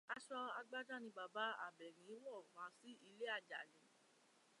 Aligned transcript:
Aṣọ 0.15 0.39
agbádá 0.59 0.95
ni 1.03 1.09
bàbá 1.17 1.45
Àbẹ́ní 1.67 2.13
wò 2.23 2.33
wá 2.53 2.65
sí 2.77 2.89
ilé 3.07 3.25
Àjàní. 3.37 3.79